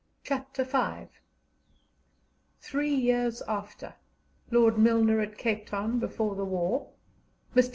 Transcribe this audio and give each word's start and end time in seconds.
CHAPTER 0.23 0.63
V 0.63 1.09
THREE 2.59 2.95
YEARS 2.95 3.43
AFTER 3.47 3.93
LORD 4.49 4.79
MILNER 4.79 5.19
AT 5.21 5.37
CAPE 5.37 5.67
TOWN 5.67 5.99
BEFORE 5.99 6.33
THE 6.33 6.43
WAR 6.45 6.87
MR. 7.55 7.69